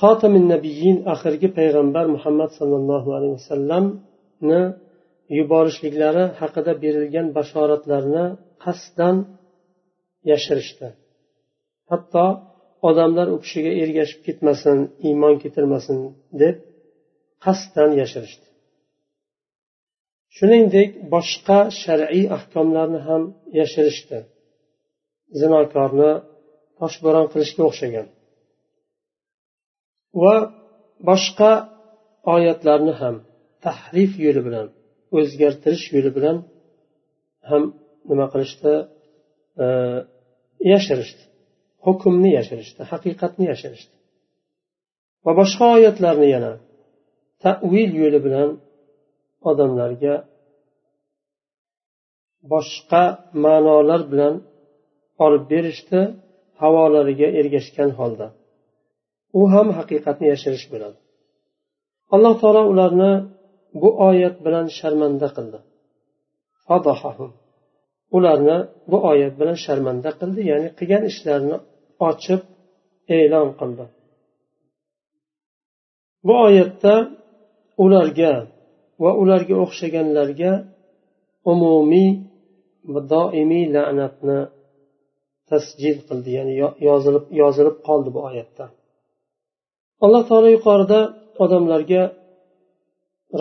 Xotimin 0.00 0.44
nabiyin 0.54 0.96
oxirgi 1.12 1.48
payg'ambar 1.58 2.04
muhammad 2.14 2.50
sollallohu 2.58 3.08
alayhi 3.16 3.34
vasallamni 3.38 4.62
yuborishliklari 5.38 6.24
haqida 6.40 6.72
berilgan 6.82 7.26
bashoratlarni 7.36 8.24
qasddan 8.64 9.16
yashirishdi. 10.30 10.88
Hatto 11.90 12.26
odamlar 12.88 13.26
u 13.34 13.36
kishiga 13.44 13.72
ergashib 13.82 14.20
ketmasin 14.26 14.78
iymon 15.08 15.34
keltirmasin 15.42 15.98
deb 16.42 16.56
qasddan 17.44 17.90
yashirishdi. 18.00 18.46
Shuningdek 20.36 20.90
boshqa 21.14 21.58
shar'iy 21.82 22.24
ahkomlarni 22.36 23.00
ham 23.08 23.22
yashirishdi. 23.60 24.18
Zinokorni 25.40 26.12
toshbo'ron 26.80 27.26
qilishga 27.32 27.62
o'xshagan. 27.70 28.06
Va 30.22 30.36
boshqa 31.08 31.52
oyatlarni 32.34 32.94
ham 33.00 33.16
tahrif 33.64 34.12
yo'li 34.24 34.40
bilan 34.46 34.66
o'zgartirish 35.18 35.86
yo'li 35.94 36.10
bilan 36.16 36.36
ham 37.50 37.62
nima 38.10 38.26
qilishdi? 38.32 38.72
E, 39.64 39.66
yashirishdi. 40.72 41.22
Hukmni 41.86 42.30
yashirishdi 42.38 42.80
haqiqatni 42.92 43.44
yashirishdi. 43.52 43.94
Va 45.24 45.32
boshqa 45.40 45.64
oyatlarni 45.76 46.28
yana 46.34 46.52
tavil 47.44 47.90
yo'li 48.02 48.18
bilan 48.26 48.50
odamlarga 49.50 50.14
boshqa 52.52 53.04
ma'nolar 53.44 54.02
bilan 54.12 54.34
olib 55.24 55.44
berishdi 55.52 56.00
havolariga 56.60 57.28
ergashgan 57.40 57.90
holda 57.98 58.26
u 59.38 59.40
ham 59.52 59.68
haqiqatni 59.78 60.26
yashirish 60.32 60.66
bo'ladi. 60.72 60.98
Alloh 62.14 62.34
taolo 62.42 62.62
ularni 62.72 63.12
bu 63.82 63.88
oyat 64.08 64.36
bilan 64.46 64.66
sharmanda 64.78 65.28
qildi. 65.36 65.58
Ularni 68.16 68.56
bu 68.90 68.98
oyat 69.10 69.34
bilan 69.40 69.56
sharmanda 69.64 70.10
qildi 70.20 70.40
ya'ni 70.50 70.68
qilgan 70.78 71.02
ishlarini 71.10 71.56
ochib 72.08 72.40
e'lon 73.18 73.48
qildi. 73.60 73.84
Bu 76.26 76.34
oyatda 76.46 76.94
ularga 77.84 78.32
va 79.02 79.10
ularga 79.22 79.54
o'xshaganlarga 79.64 80.52
umumiy 81.52 82.10
va 82.92 83.00
doimiy 83.12 83.64
la'natni 83.74 84.38
tasjil 85.50 85.96
qildi 86.08 86.30
ya'ni 86.38 86.54
yozilib 86.88 87.24
yozilib 87.42 87.76
qoldi 87.86 88.08
bu 88.14 88.20
oyatda. 88.28 88.64
Alloh 90.04 90.22
taolo 90.30 90.48
yuqorida 90.56 91.00
odamlarga 91.44 92.02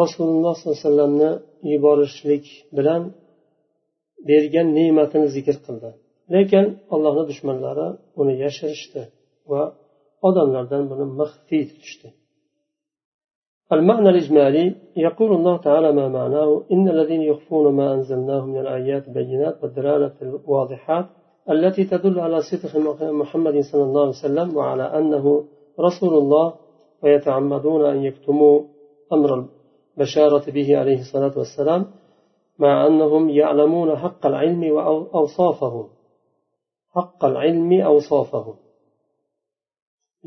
rasululloh 0.01 0.53
sollallohu 0.55 0.75
alayhi 0.75 0.85
vasallamni 0.87 1.31
yuborishlik 1.71 2.45
bilan 2.77 3.01
bergan 4.29 4.67
ne'matini 4.77 5.27
zikr 5.35 5.55
qildi. 5.65 5.89
Lekin 6.33 6.65
allohni 6.93 7.23
dushmanlari 7.31 7.87
uni 8.21 8.33
yashirishdi 8.43 9.01
va 9.51 9.61
odamlardan 10.27 10.83
buni 10.91 11.05
maxfiy 11.19 11.63
tutishdi. 11.71 12.07
المعنى 13.73 14.09
الإجمالي 14.09 14.75
يقول 14.97 15.31
الله 15.35 15.57
تعالى 15.57 15.91
ما 15.91 16.07
معناه 16.07 16.63
إن 16.71 16.89
الذين 16.89 17.21
يخفون 17.21 17.73
ما 17.73 17.93
أنزلناه 17.93 18.45
من 18.45 18.59
الآيات 18.59 19.07
البينات 19.07 19.63
والدلالة 19.63 20.13
الواضحات 20.21 21.05
التي 21.49 21.83
تدل 21.83 22.19
على 22.19 22.41
صدق 22.41 22.77
محمد 23.01 23.59
صلى 23.71 23.83
الله 23.83 24.01
عليه 24.01 24.09
وسلم 24.09 24.57
وعلى 24.57 24.83
أنه 24.83 25.45
رسول 25.79 26.17
الله 26.17 26.53
ويتعمدون 27.03 27.85
أن 27.85 28.03
يكتموا 28.03 28.61
أمر 29.13 29.45
البشارة 29.97 30.51
به 30.51 30.77
عليه 30.77 30.99
الصلاة 30.99 31.37
والسلام 31.37 31.85
مع 32.59 32.87
أنهم 32.87 33.29
يعلمون 33.29 33.95
حق 33.95 34.25
العلم 34.25 34.71
وأوصافه 34.71 35.89
حق 36.95 37.25
العلم 37.25 37.81
أوصافه 37.81 38.55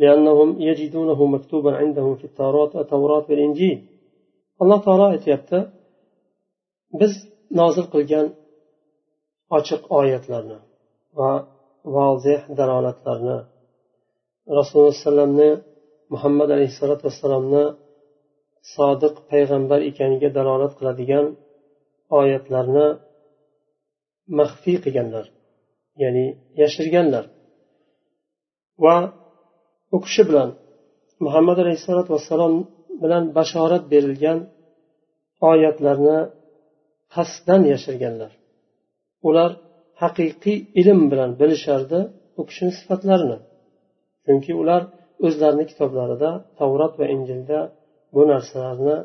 لأنهم 0.01 0.49
يجدونه 0.69 1.19
مكتوبا 1.35 1.71
عندهم 1.81 2.13
في 2.19 2.25
التوراة 2.29 2.71
التوراة 2.81 3.25
والإنجيل 3.29 3.79
الله 4.61 4.77
تعالى 4.85 5.05
aytyapti 5.15 5.57
biz 6.99 7.13
nozil 7.59 7.85
qilgan 7.93 8.27
ochiq 9.57 9.81
oyatlarni 9.99 10.59
va 11.19 11.31
vozih 11.95 12.39
dalolatlarni 12.59 13.37
rasululloh 14.57 14.91
alayhi 14.93 15.03
vasallamni 15.05 15.49
muhammad 16.13 16.49
alayhissalotu 16.55 17.03
vassalomni 17.07 17.63
sodiq 18.75 19.15
payg'ambar 19.31 19.79
ekaniga 19.89 20.29
dalolat 20.37 20.73
qiladigan 20.79 21.25
oyatlarni 22.19 22.87
maxfiy 24.39 24.77
qilganlar 24.85 25.25
ya'ni 26.01 26.25
yashirganlar 26.61 27.25
va 28.83 28.95
u 29.95 29.97
kishi 30.05 30.23
bilan 30.29 30.49
muhammad 31.25 31.57
alayhissalotu 31.63 32.09
vassalom 32.15 32.53
bilan 33.01 33.23
bashorat 33.37 33.83
berilgan 33.93 34.39
oyatlarni 35.51 36.19
qasddan 37.15 37.61
yashirganlar 37.73 38.31
ular 39.27 39.51
haqiqiy 40.01 40.57
ilm 40.81 40.99
bilan 41.11 41.31
bilishardi 41.41 41.99
u 42.39 42.41
kishini 42.49 42.71
sifatlarini 42.79 43.37
chunki 44.25 44.51
ular 44.61 44.81
o'zlarini 45.25 45.65
kitoblarida 45.71 46.29
tavrot 46.59 46.93
va 46.99 47.05
injilda 47.15 47.59
bu 48.15 48.21
narsalarni 48.31 48.97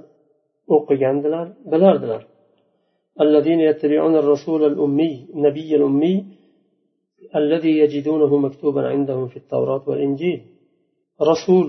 o'qigandilar 0.77 1.47
bilardilar 1.73 2.23
الذين 3.25 3.61
يتبعون 3.71 4.15
الرسول 4.23 4.61
الأمي 4.73 5.15
النبي 5.35 5.71
الأمي 5.79 6.15
الذي 7.41 7.73
يجدونه 7.83 8.37
مكتوبا 8.47 8.83
عندهم 8.93 9.25
في 9.33 9.37
التوراة 9.43 9.83
والإنجيل 9.91 10.41
rasul 11.30 11.68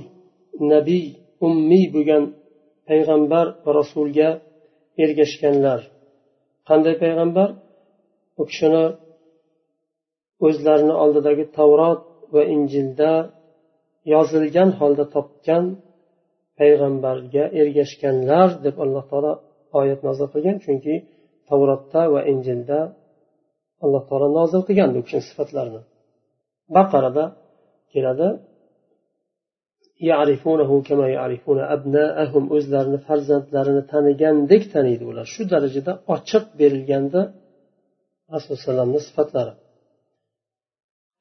nabiy 0.72 1.06
ummiy 1.46 1.86
bo'lgan 1.94 2.24
payg'ambar 2.88 3.46
va 3.64 3.70
rasulga 3.80 4.28
ergashganlar. 5.04 5.80
Qanday 6.68 6.94
payg'ambar? 7.02 7.48
U 8.40 8.42
kishini 8.50 8.84
o'zlarini 10.46 10.94
oldidagi 11.02 11.44
tavrot 11.56 12.02
va 12.34 12.42
injilda 12.54 13.12
yozilgan 14.14 14.70
holda 14.78 15.04
topgan 15.14 15.64
payg'ambarga 16.58 17.44
ergashganlar 17.60 18.48
deb 18.64 18.76
alloh 18.84 19.04
taolo 19.10 19.32
oyat 19.80 20.00
nozil 20.08 20.28
qilgan. 20.34 20.56
Chunki 20.64 20.94
tavrotda 21.48 22.02
va 22.14 22.20
injilda 22.32 22.78
alloh 23.84 24.02
taolo 24.08 24.28
nozil 24.38 24.62
qilgan 24.68 24.88
u 24.98 25.00
kishini 25.06 25.24
sifatlarini. 25.30 25.82
Baqarada 26.76 27.24
keladi. 27.92 28.28
o'zlarini 32.55 32.99
farzandlarini 33.07 33.83
tanigandek 33.93 34.63
taniydi 34.73 35.03
ular 35.11 35.25
shu 35.33 35.43
darajada 35.53 35.91
ochiq 36.15 36.45
berilganda 36.59 37.21
rasululloh 38.33 38.59
alayhivasallamni 38.59 38.99
sifatlari 39.07 39.53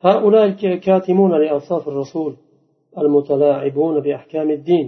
هؤلاء 0.09 0.45
الكاتمون 0.75 1.33
لأوصاف 1.43 1.85
الرسول 1.93 2.33
المتلاعبون 3.01 3.95
بأحكام 4.05 4.49
الدين 4.59 4.87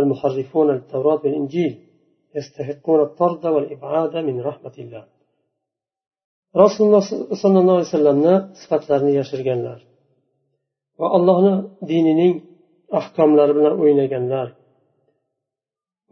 المحرفون 0.00 0.66
للتوراة 0.74 1.20
والإنجيل 1.24 1.72
يستحقون 2.36 3.00
الطرد 3.08 3.44
والإبعاد 3.54 4.14
من 4.28 4.36
رحمة 4.50 4.76
الله 4.84 5.04
rasululloh 6.62 7.02
sollallohu 7.42 7.76
alayhi 7.78 7.90
vasallamni 7.90 8.34
sifatlarini 8.60 9.12
yashirganlar 9.20 9.78
va 11.00 11.06
allohni 11.16 11.54
dinining 11.90 12.34
ahkomlari 13.00 13.52
bilan 13.58 13.74
o'ynaganlar 13.82 14.48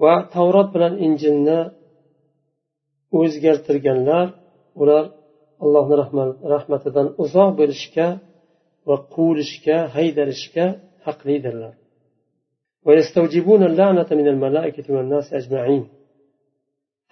va 0.03 0.15
tavrot 0.35 0.69
bilan 0.75 0.95
injilni 1.07 1.61
o'zgartirganlar 3.21 4.27
ular 4.83 5.05
allohni 5.65 5.95
rahmatidan 6.55 7.07
uzoq 7.25 7.51
bo'lishga 7.61 8.09
va 8.89 8.97
quvilishga 9.15 9.79
haydalishga 9.97 10.67
haqlidirlar 11.07 11.75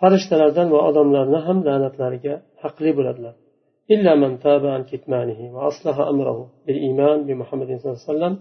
farishtalardan 0.01 0.68
va 0.75 0.81
odamlarni 0.88 1.38
ham 1.46 1.59
la'natlariga 1.68 2.35
haqli 2.62 2.90
bo'ladilar 2.98 3.35
إلا 3.94 4.12
من 4.22 4.38
تاب 4.44 4.62
عن 4.75 4.83
كتمانه 4.92 5.40
وأصلح 5.55 5.96
أمره 6.12 6.38
بالإيمان 6.66 7.18
بمحمد 7.27 7.68
صلى 7.81 7.88
الله 7.88 8.01
عليه 8.01 8.12
وسلم 8.12 8.35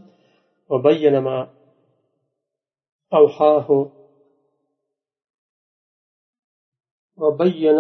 وبين 0.71 1.19
ما 1.19 1.49
أوحاه. 3.15 3.91
وبين 7.17 7.77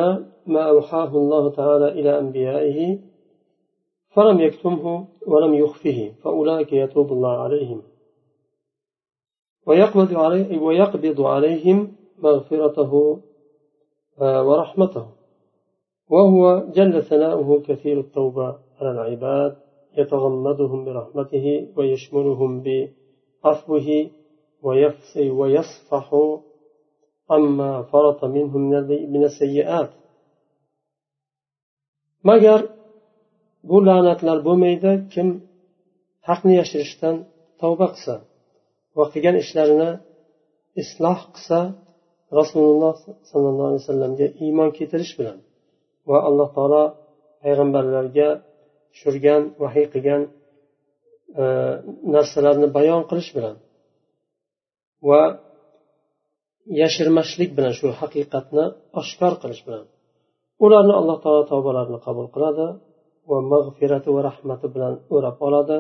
ما 0.47 0.69
أوحاه 0.69 1.09
الله 1.09 1.51
تعالى 1.51 1.89
إلى 1.89 2.19
أنبيائه 2.19 2.99
فلم 4.09 4.41
يكتمه 4.41 5.09
ولم 5.27 5.55
يخفه 5.55 6.15
فأولئك 6.23 6.73
يتوب 6.73 7.13
الله 7.13 7.43
عليهم. 7.43 7.83
ويقبض, 9.67 10.15
عليه 10.17 10.59
ويقبض 10.59 11.21
عليهم 11.21 11.97
مغفرته 12.19 13.23
ورحمته. 14.21 15.09
وهو 16.09 16.67
جل 16.69 17.03
ثناؤه 17.03 17.63
كثير 17.63 18.01
التوبة 18.01 18.59
على 18.81 18.91
العباد. 18.91 19.66
يتغمدهم 20.00 20.80
برحمته 20.86 21.46
ويشملهم 21.78 22.52
بعفوه 22.66 23.88
ويصفح 25.40 26.08
عما 27.30 27.72
فرط 27.92 28.20
منهم 28.36 28.62
من 29.14 29.24
السيئات 29.30 29.92
magar 32.30 32.62
bu 33.70 33.78
la'natlar 33.88 34.38
bo'lmaydi 34.48 34.92
kim 35.14 35.28
haqni 36.28 36.54
yashirishdan 36.62 37.16
tavba 37.62 37.88
qilsa 37.94 38.16
va 38.98 39.06
qilgan 39.14 39.36
ishlarini 39.44 39.92
isloh 40.82 41.20
qilsa 41.34 41.60
rasululloh 42.40 42.96
sollallohu 43.32 43.68
alayhi 43.70 43.84
vasallamga 43.84 44.28
iymon 44.46 44.70
keltirish 44.78 45.14
bilan 45.20 45.38
va 46.10 46.18
alloh 46.28 46.50
taolo 46.58 46.84
payg'ambarlarga 47.44 48.30
tushirgan 48.97 49.43
vahiy 49.63 49.87
qilgan 49.93 50.23
e, 51.43 51.45
narsalarni 52.15 52.69
bayon 52.77 53.03
qilish 53.11 53.31
bilan 53.37 53.57
va 55.09 55.23
yashirmaslik 56.81 57.51
bilan 57.57 57.73
shu 57.79 57.87
haqiqatni 58.01 58.65
oshkor 59.01 59.33
qilish 59.43 59.63
bilan 59.67 59.85
ularni 60.65 60.95
alloh 61.01 61.17
taolo 61.25 61.43
tavbalarini 61.53 61.99
qabul 62.07 62.27
qiladi 62.35 62.67
va 63.31 63.39
mag'firati 63.53 64.09
va 64.17 64.21
rahmati 64.29 64.67
bilan 64.75 64.95
o'rab 65.15 65.37
oladi 65.47 65.79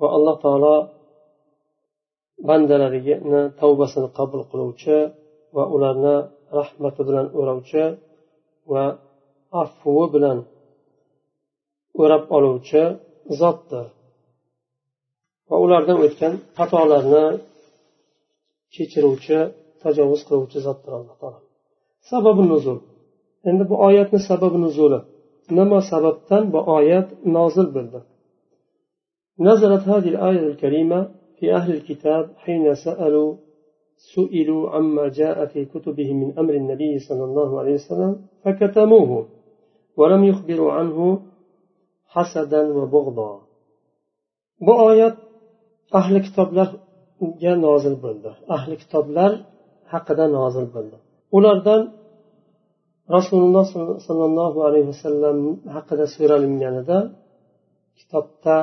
va 0.00 0.08
alloh 0.16 0.36
taolo 0.44 0.74
bandalarini 2.48 3.40
tavbasini 3.60 4.08
qabul 4.18 4.42
qiluvchi 4.50 4.98
va 5.56 5.64
ularni 5.74 6.16
rahmati 6.58 7.00
bilan 7.08 7.26
o'rovchi 7.40 7.84
va 8.72 8.84
afvi 9.62 10.04
bilan 10.14 10.38
o'rab 12.02 12.24
oluvchi 12.36 12.82
zotdir 13.40 13.86
va 15.48 15.56
ulardan 15.64 15.98
o'tgan 16.06 16.34
xatolarni 16.58 17.24
kechiruvchi 18.74 19.38
tajovuz 19.82 20.20
qiluvchi 20.28 20.58
zotdir 20.66 20.92
alloh 20.98 21.16
taolo 21.22 21.40
sababi 22.10 22.42
nuzul 22.52 22.78
endi 23.48 23.64
bu 23.70 23.74
oyatni 23.88 24.18
sababi 24.28 24.58
nuzuli 24.66 25.00
nima 25.58 25.78
sababdan 25.90 26.42
bu 26.52 26.60
oyat 26.76 27.08
nozil 27.36 27.68
bo'ldi 27.76 28.00
نزلت 29.48 29.82
هذه 29.92 30.08
الآية 30.08 30.46
الكريمة 30.50 31.10
في 31.36 31.54
أهل 31.54 31.70
الكتاب 31.74 32.24
حين 32.36 32.74
سألوا 32.74 33.30
سئلوا 34.14 34.70
عما 34.70 35.08
جاء 35.08 35.46
في 35.46 35.64
كتبهم 35.64 36.16
من 36.22 36.38
أمر 36.38 36.54
النبي 36.54 36.98
صلى 36.98 37.24
الله 37.24 37.60
عليه 37.60 37.74
وسلم 37.74 38.12
فكتموه 38.42 39.26
ولم 39.96 40.24
يخبروا 40.24 40.72
عنه 40.72 41.20
hasadan 42.14 42.66
va 42.76 42.84
bug'do. 42.94 43.28
Bu 44.66 44.74
oyat 44.88 45.16
ahli 46.00 46.18
kitoblarga 46.26 47.52
nozil 47.66 47.94
bo'ldi. 48.04 48.30
Ahli 48.56 48.74
kitoblar 48.82 49.30
haqida 49.92 50.24
nozil 50.38 50.66
bo'ldi. 50.74 50.96
Ulardan 51.36 51.82
rasululloh 53.16 53.64
sollallohu 54.08 54.58
alayhi 54.68 54.88
vasallam 54.92 55.38
haqida 55.76 56.04
so'ralinganida 56.16 56.98
kitobda 57.98 58.56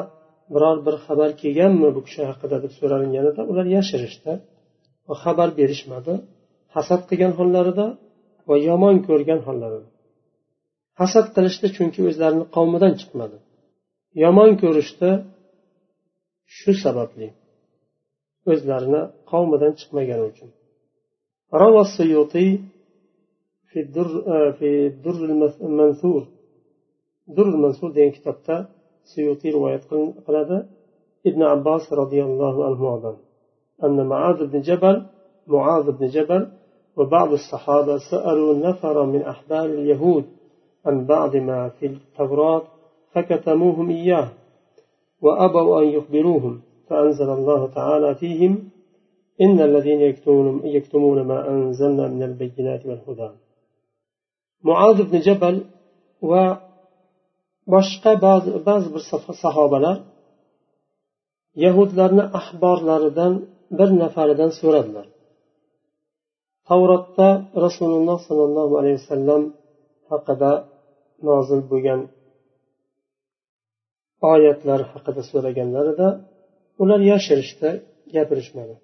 biror 0.53 0.77
bir 0.85 0.95
xabar 1.05 1.29
kelganmi 1.41 1.89
bu 1.95 2.01
kishi 2.07 2.21
haqida 2.31 2.57
deb 2.63 2.73
so'ralinganida 2.79 3.41
ular 3.51 3.65
yashirishdi 3.77 4.33
va 5.07 5.15
xabar 5.23 5.49
berishmadi. 5.59 6.13
Hasad 6.75 7.01
qilgan 7.09 7.33
hollarida 7.39 7.85
va 8.49 8.55
yomon 8.69 8.95
ko'rgan 9.07 9.39
hollarida. 9.47 9.87
hasad 11.00 11.26
qilishdi 11.36 11.66
chunki 11.76 12.00
o'zlarini 12.08 12.44
qavmidan 12.56 12.92
chiqmadi 13.00 13.38
yomon 14.22 14.50
ko'rishdi 14.62 15.10
shu 16.56 16.72
sababli 16.84 17.28
o'zlarini 18.52 19.02
qavmidan 19.30 19.72
chiqmagani 19.80 20.24
uchun 20.32 20.50
روى 21.62 21.80
السيوطي 21.80 22.48
في 23.68 23.78
الدر 23.84 24.08
في 24.58 24.86
الدر 24.86 25.18
المنثور 25.68 26.22
در 27.28 27.46
المنثور 27.54 27.90
دين 27.98 28.10
كتابته 28.16 28.66
سيوطي 29.14 29.50
رواية 29.50 29.80
قلادة 30.26 30.66
ابن 31.26 31.42
عباس 31.42 31.92
رضي 31.92 32.20
الله 32.28 32.54
عنه 32.66 33.16
أن 33.84 34.06
معاذ 34.06 34.46
بن 34.46 34.60
جبل 34.60 35.06
معاذ 35.46 35.86
بن 35.98 36.06
جبل 36.06 36.42
وبعض 36.96 37.32
الصحابة 37.32 37.98
سألوا 38.10 38.54
نفر 38.54 39.06
من 39.06 39.22
أحبار 39.22 39.66
اليهود 39.66 40.24
عن 40.85 41.05
بعض 41.05 41.35
ما 41.35 41.69
في 41.69 41.85
التوراة 41.85 42.63
فكتموهم 43.13 43.89
إياه 43.89 44.27
وأبوا 45.21 45.81
أن 45.81 45.87
يخبروهم 45.87 46.61
فأنزل 46.87 47.29
الله 47.29 47.67
تعالى 47.67 48.15
فيهم 48.15 48.53
إن 49.41 49.57
الذين 49.69 50.01
يكتمون, 50.63 51.21
ما 51.21 51.49
أنزلنا 51.49 52.07
من 52.07 52.23
البينات 52.23 52.85
والهدى. 52.85 53.29
معاذ 54.63 54.97
بن 55.09 55.19
جبل 55.27 55.55
وboshqa 56.29 58.11
ba'zi 58.25 58.49
ba'zi 58.69 58.87
bir 58.95 59.03
sahobalar 59.43 59.97
yahudlarni 61.63 62.23
ahborlaridan 62.39 63.33
bir 63.77 63.89
nafaridan 64.01 64.51
so'radilar. 64.59 65.07
Tavrotda 66.69 67.29
rasululloh 67.65 68.17
sollallohu 68.27 68.73
alayhi 68.79 68.97
vasallam 69.01 69.41
haqida 70.11 70.51
nozil 71.29 71.61
bo'lgan 71.71 72.01
oyatlar 74.33 74.79
haqida 74.91 75.21
so'raganlarida 75.31 76.07
ular 76.81 76.99
yashirishdi 77.11 77.69
gapirishmadi. 78.15 78.75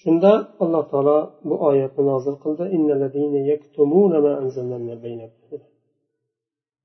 Shunda 0.00 0.32
alloh 0.62 0.84
taolo 0.92 1.18
bu 1.48 1.54
oyatni 1.68 2.02
nozil 2.12 2.36
qildi. 2.42 2.64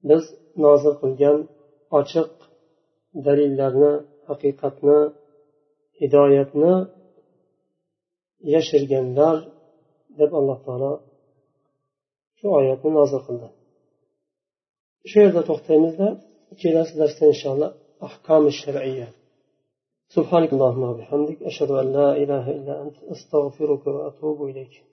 Biz 0.10 0.24
nozil 0.66 0.94
qilgan 1.02 1.38
ochiq 2.00 2.32
dalillarni 3.26 3.94
haqiqatni 4.30 5.00
hidoyatni 6.00 6.74
yashirganlar 8.54 9.36
deb 10.20 10.32
alloh 10.40 10.60
taolo 10.66 10.92
shu 12.39 12.47
oyatni 12.59 12.91
nozil 12.99 13.21
qildi 13.27 13.49
shu 15.09 15.17
yerda 15.25 15.43
to'xtaymizda 15.49 16.09
kelasi 16.61 16.95
darsda 17.01 17.25
inshaalloh 17.33 17.71
ahkom 18.09 18.45
shar'iya 18.63 19.09
سبحانك 20.17 20.51
اللهم 20.57 20.83
وبحمدك 20.91 21.39
أشهد 21.51 21.71
أن 21.83 21.87
لا 21.99 22.09
إله 22.23 22.45
إلا 22.57 22.75
أنت 22.85 22.97
أستغفرك 23.15 23.83
وأتوب 23.95 24.39
إليك 24.51 24.75